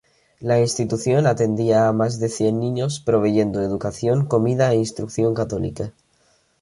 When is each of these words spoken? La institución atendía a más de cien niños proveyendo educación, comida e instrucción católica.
La 0.39 0.59
institución 0.59 1.27
atendía 1.27 1.87
a 1.87 1.93
más 1.93 2.19
de 2.19 2.27
cien 2.29 2.59
niños 2.59 2.99
proveyendo 2.99 3.61
educación, 3.61 4.25
comida 4.25 4.71
e 4.73 4.77
instrucción 4.77 5.35
católica. 5.35 5.93